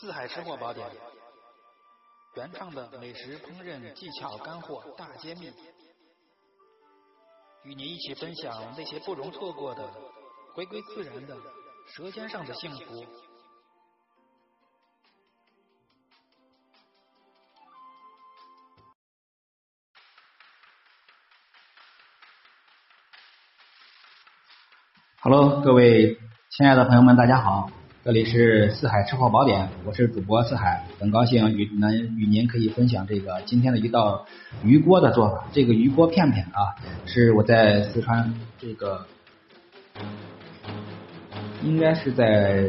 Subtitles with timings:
[0.00, 0.88] 四海吃货宝典，
[2.36, 5.52] 原创的美食烹饪技巧干货大揭秘，
[7.64, 9.92] 与你一起分享那些不容错过的、
[10.54, 11.36] 回归自然的
[11.88, 13.04] 舌尖上的幸福。
[25.22, 26.16] Hello，各位
[26.50, 27.68] 亲爱的朋友们，大家好，
[28.04, 34.24] 这里是四海吃货宝典，我是主播四海，很高兴与能与您可以分享这个今天的一道
[34.62, 35.48] 鱼锅的做法。
[35.52, 39.04] 这个鱼锅片片啊，是我在四川这个
[41.64, 42.68] 应该是在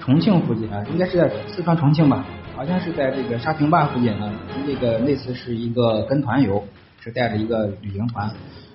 [0.00, 4.30] 重庆附近啊，应该是在四川重庆吧，好像是在这个沙坪坝附近啊。
[4.66, 6.62] 这个那次是一个跟团游，
[7.00, 8.30] 是带着一个旅行团。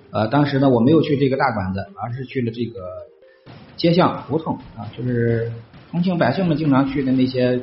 [0.10, 2.82] 呃，当时呢，我没有去这个大馆子，而是去了这个
[3.76, 5.52] 街巷胡同啊，就是
[5.92, 7.60] 重庆百姓们经常去的那些，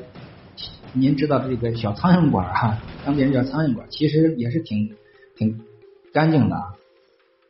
[0.92, 4.96] 您知道这个小苍蝇馆哈，当地人叫苍蝇馆，其实也是挺
[5.36, 5.60] 挺
[6.12, 6.62] 干净的啊，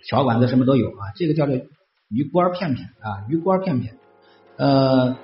[0.02, 1.56] 小馆子什么都有啊，这个叫做
[2.08, 3.94] 鱼锅片片啊，鱼锅片片，
[4.56, 5.16] 呃，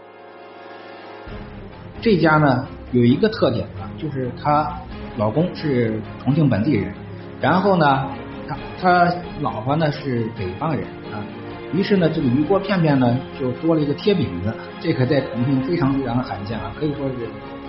[2.01, 4.81] 这家呢有一个特点啊，就是她
[5.17, 6.95] 老公是重庆本地人，
[7.41, 8.09] 然后呢。
[8.49, 11.19] 他他老婆呢是北方人啊，
[11.73, 17.15] 于是呢这个鱼锅片片呢就多了一个贴饼子，这可在重庆非常非常的罕见啊，可以说是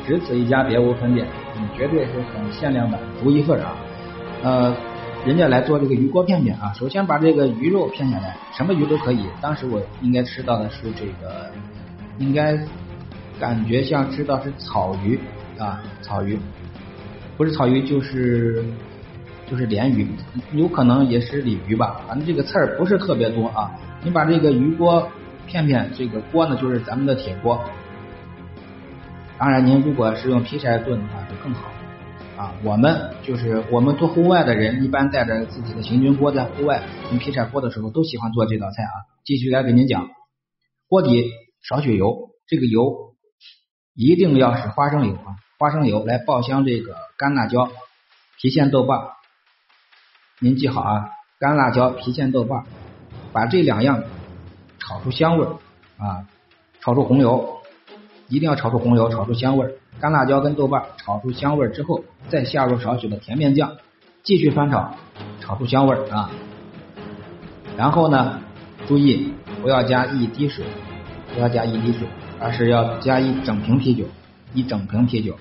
[0.06, 3.75] 只此一家别无分店，嗯，绝对是很限量的独一份啊。
[4.44, 4.75] 呃，
[5.25, 9.25] 人家来做这个鱼锅片片啊，首先把这个鱼肉片下来，什么鱼都可以。
[9.42, 11.50] 当时我应该吃到的是这个，
[12.20, 12.58] 应该
[13.40, 15.20] 感觉像吃到是草鱼
[15.58, 16.38] 啊，草鱼，
[17.36, 18.64] 不是草鱼就是。
[19.50, 20.06] 就是鲢鱼，
[20.52, 23.72] 有可能也是鲤鱼吧，反正这个刺儿不是特别多啊。
[24.03, 25.09] 你把这个鱼锅
[25.45, 27.64] 片片，这个锅呢就是咱们的铁锅。
[29.38, 31.70] 当然，您如果是用劈柴炖的话就更好
[32.36, 32.53] 啊。
[32.63, 38.91] 我们就是我们做户外的人，一般带着自己的行军锅在户外用劈柴锅的时候，都喜欢做这道菜啊。
[39.24, 40.09] 继续来给您讲，
[40.90, 41.31] 锅底
[41.62, 43.13] 少许油，这个油
[43.94, 47.69] 一定要是花生油啊，花生油来爆香这个干辣椒、
[48.41, 49.00] 郫县豆瓣。
[50.40, 51.09] 您记好啊，
[51.40, 52.64] 干辣椒、郫县豆瓣，
[53.34, 54.03] 把这两样
[54.78, 55.50] 炒出香味儿
[55.98, 56.28] 啊，
[56.80, 57.58] 炒出红油，
[58.28, 59.72] 一定要炒出红油，炒出香味儿。
[60.00, 63.78] 干辣椒跟豆瓣炒出香味儿之后，再下入少许的甜面酱，
[64.22, 64.94] 继续翻炒，
[65.40, 66.30] 炒出香味儿啊。
[67.75, 68.40] 然后呢，
[68.88, 69.34] 注意
[69.64, 70.64] 不要加一滴水，
[71.34, 72.08] 不要加一滴水，
[72.40, 74.06] 而是要加一整瓶啤酒，
[74.54, 75.36] 一整瓶啤酒。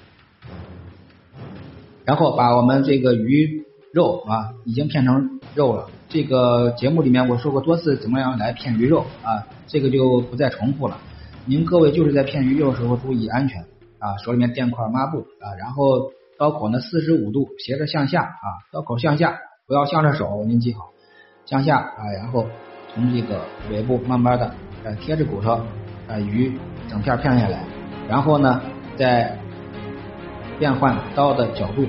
[2.06, 3.65] 然后把我们这个鱼。
[3.96, 5.88] 肉啊，已经片成肉了。
[6.10, 9.46] 这个节目里面我说过多次，怎么样来片鱼肉啊？
[9.66, 10.98] 这个就不再重复了。
[11.46, 13.62] 您各位就是在片鱼肉的时候注意安全
[13.98, 20.90] 啊，手里面垫块抹布啊，然后刀口呢四十五度斜着向下啊，刀口向下，不要向着手，您记好，
[21.46, 22.44] 向下啊，然后
[22.92, 23.40] 从这个
[23.70, 24.52] 尾部慢慢的
[24.84, 25.52] 呃贴着骨头
[26.06, 26.52] 啊鱼
[26.86, 27.64] 整片片下来，
[28.10, 28.60] 然后呢
[28.98, 29.38] 再
[30.58, 31.86] 变换刀的角度。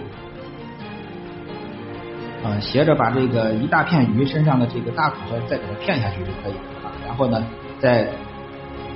[2.62, 6.54] 斜着把这个一大片鱼身上的这个大骨头再给它片下去就可以
[6.84, 6.92] 啊。
[7.06, 7.46] 然后呢，
[7.80, 8.08] 再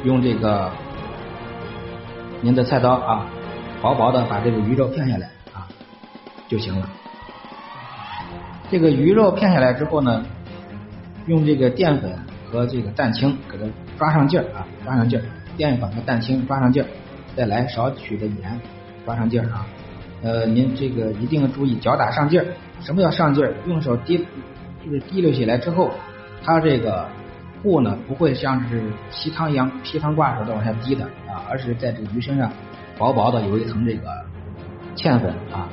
[0.04, 0.72] 用这个
[2.42, 3.26] 您的菜刀啊，
[3.82, 5.68] 薄薄的把这个鱼肉片下来啊
[6.48, 6.90] 就行了。
[8.70, 10.24] 这个鱼肉片下来之后呢，
[11.28, 12.18] 用这个淀粉
[12.50, 13.66] 和这个蛋清给它
[13.98, 15.24] 抓上劲儿啊，抓上劲儿，
[15.58, 16.88] 淀粉和蛋清抓上劲儿，
[17.36, 18.60] 再来少许的盐
[19.06, 19.66] 抓上劲儿啊。
[20.24, 22.46] 呃，您这个一定要注意脚打上劲儿。
[22.82, 23.56] 什么叫上劲儿？
[23.66, 24.18] 用手滴，
[24.86, 25.92] 就是滴溜起来之后，
[26.44, 27.10] 它这个
[27.64, 32.52] 布呢不会像是吸汤一样劈汤挂似的往下滴的啊，而是在这个鱼身上
[32.98, 34.26] 薄薄的有一层这个
[34.96, 35.70] 芡粉啊。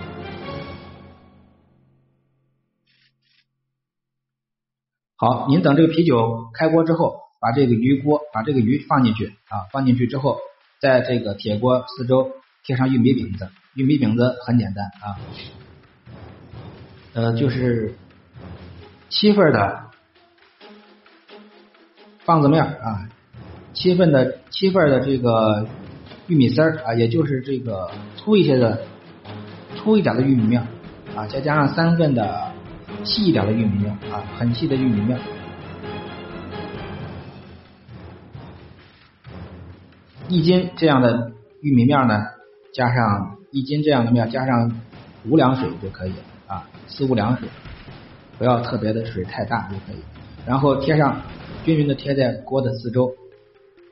[5.17, 10.39] 好，您等这个啤酒开锅之后，把这个鱼锅把这个鱼放进去啊，放进去之后，
[10.81, 12.31] 在这个铁锅四周
[12.65, 15.15] 贴上玉米饼子，玉米饼子很简单啊。
[17.15, 17.95] 呃，就是
[19.09, 19.85] 七份的
[22.25, 23.09] 棒子面啊，
[23.75, 25.69] 七份的七份的这个
[26.27, 28.83] 玉米丝儿啊，也就是这个粗一些的
[29.77, 30.67] 粗一点的玉米面
[31.15, 32.51] 啊，再加上三份的
[33.05, 35.21] 细一点的玉米面啊，很细的玉米面，
[40.29, 41.31] 一斤这样的
[41.63, 42.27] 玉米面呢，
[42.75, 44.81] 加上一斤这样的面，加上
[45.29, 46.13] 五两水就可以。
[46.47, 47.47] 啊，四五两水，
[48.39, 50.01] 不要特别的水太大就可以。
[50.47, 51.21] 然后贴上，
[51.63, 53.13] 均匀的贴在锅的四周，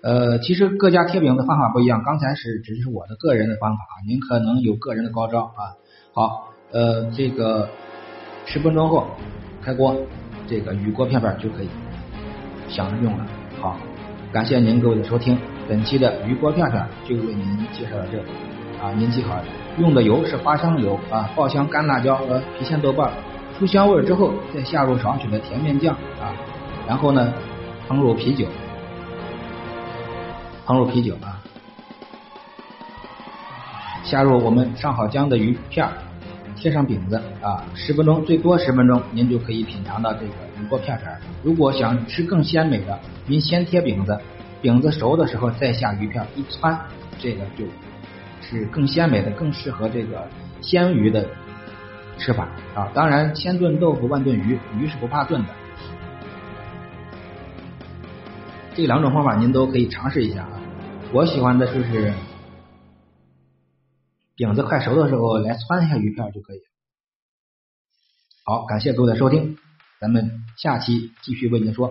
[0.02, 5.76] 呃，其实各家贴饼的方法不一样，刚才是只是我的个人的方法，您可能有个人的高招啊。
[6.14, 7.68] 好，呃，这个
[8.46, 9.06] 十分钟后
[9.62, 9.94] 开锅，
[10.48, 11.68] 这个铝锅片片就可以
[12.70, 13.26] 享着用了。
[13.60, 13.76] 好，
[14.32, 15.36] 感谢您各位的收听，
[15.68, 18.24] 本期的铝锅片片就为您介绍到这里
[18.82, 19.44] 啊，您记好了，
[19.78, 23.10] 用的油是花生油啊，爆香干辣椒和郫县豆瓣，
[23.58, 26.34] 出香味之后再下入少许的甜面酱啊，
[26.86, 27.32] 然后呢
[27.88, 28.46] 烹入啤酒。
[30.66, 31.40] 烹入啤酒啊，
[34.02, 35.88] 下入我们上好姜的鱼片，
[36.56, 41.08] 贴上饼子啊，十分钟最多十分钟，您就可以品尝到这个鱼锅片片。
[41.42, 44.18] 如果想吃更鲜美的，您先贴饼子，
[44.60, 46.76] 饼子熟的时候再下鱼片一汆，
[47.18, 47.64] 这个就
[48.40, 50.28] 是更鲜美的，更适合这个
[50.62, 51.28] 鲜鱼的
[52.18, 52.90] 吃法啊。
[52.94, 55.48] 当然，千炖豆腐万炖鱼，鱼是不怕炖的。
[58.74, 60.60] 这两种方法您都可以尝试一下啊！
[61.12, 62.12] 我喜欢的就是
[64.34, 66.58] 饼子快熟的时候来汆一下鱼片就可以。
[68.44, 69.56] 好，感谢各位的收听，
[69.98, 71.90] 咱们下期继续为您说。